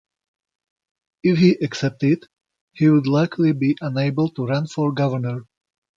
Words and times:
If 1.21 1.37
he 1.37 1.51
accepted, 1.63 2.23
he 2.73 2.89
would 2.89 3.05
likely 3.05 3.51
be 3.53 3.77
unable 3.81 4.29
to 4.31 4.47
run 4.47 4.65
for 4.65 4.91
governor. 4.91 5.43